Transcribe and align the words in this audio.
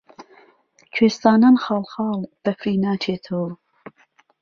کوێستانان 0.93 1.55
خاڵخاڵ، 1.63 2.19
بهفری 2.43 2.77
ناچێتۆ 2.83 3.39